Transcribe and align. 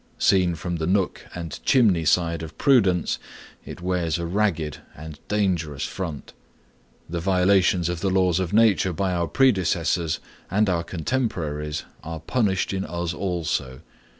Seen 0.17 0.55
from 0.55 0.77
the 0.77 0.87
nook 0.87 1.27
and 1.35 1.63
chimney 1.63 2.05
side 2.05 2.41
of 2.41 2.57
prudence, 2.57 3.19
it 3.63 3.81
wears 3.83 4.17
a 4.17 4.25
ragged 4.25 4.79
and 4.95 5.19
dangerous 5.27 5.85
front. 5.85 6.33
The 7.07 7.19
violations 7.19 7.87
of 7.87 7.99
the 7.99 8.09
laws 8.09 8.39
of 8.39 8.51
nature 8.51 8.93
by 8.93 9.11
our 9.11 9.27
predecessors 9.27 10.19
and 10.49 10.67
our 10.71 10.83
contemporaries 10.83 11.83
are 12.03 12.19
punished 12.19 12.73
in 12.73 12.83
us 12.83 13.13
also. 13.13 13.81